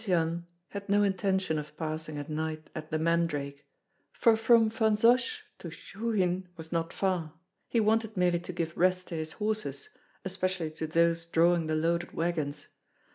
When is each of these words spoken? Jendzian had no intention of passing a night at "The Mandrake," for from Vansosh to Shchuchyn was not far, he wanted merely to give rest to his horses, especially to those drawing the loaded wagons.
Jendzian 0.03 0.45
had 0.69 0.89
no 0.89 1.03
intention 1.03 1.59
of 1.59 1.77
passing 1.77 2.17
a 2.17 2.27
night 2.27 2.71
at 2.73 2.89
"The 2.89 2.97
Mandrake," 2.97 3.67
for 4.11 4.35
from 4.35 4.71
Vansosh 4.71 5.41
to 5.59 5.67
Shchuchyn 5.69 6.47
was 6.57 6.71
not 6.71 6.91
far, 6.91 7.33
he 7.67 7.79
wanted 7.79 8.17
merely 8.17 8.39
to 8.39 8.51
give 8.51 8.75
rest 8.75 9.09
to 9.09 9.15
his 9.15 9.33
horses, 9.33 9.89
especially 10.25 10.71
to 10.71 10.87
those 10.87 11.27
drawing 11.27 11.67
the 11.67 11.75
loaded 11.75 12.13
wagons. 12.13 12.65